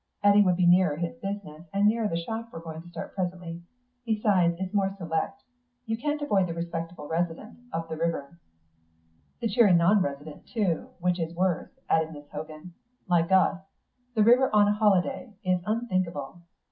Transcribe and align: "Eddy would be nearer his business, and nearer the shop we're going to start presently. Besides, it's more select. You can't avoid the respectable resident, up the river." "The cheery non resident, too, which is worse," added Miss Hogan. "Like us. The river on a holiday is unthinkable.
"Eddy 0.23 0.41
would 0.41 0.55
be 0.57 0.65
nearer 0.65 0.95
his 0.95 1.13
business, 1.19 1.67
and 1.71 1.85
nearer 1.85 2.07
the 2.07 2.17
shop 2.17 2.49
we're 2.51 2.59
going 2.59 2.81
to 2.81 2.89
start 2.89 3.13
presently. 3.13 3.61
Besides, 4.03 4.55
it's 4.57 4.73
more 4.73 4.91
select. 4.97 5.43
You 5.85 5.95
can't 5.95 6.19
avoid 6.23 6.47
the 6.47 6.55
respectable 6.55 7.07
resident, 7.07 7.59
up 7.71 7.87
the 7.87 7.97
river." 7.97 8.39
"The 9.41 9.47
cheery 9.47 9.73
non 9.73 10.01
resident, 10.01 10.47
too, 10.47 10.89
which 11.01 11.19
is 11.19 11.35
worse," 11.35 11.69
added 11.87 12.13
Miss 12.13 12.27
Hogan. 12.31 12.73
"Like 13.07 13.31
us. 13.31 13.61
The 14.15 14.23
river 14.23 14.49
on 14.55 14.67
a 14.67 14.73
holiday 14.73 15.35
is 15.43 15.61
unthinkable. 15.67 16.39